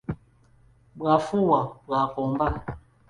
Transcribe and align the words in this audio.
Bw'afuuwa 0.97 1.59
bw'akomba. 1.85 2.47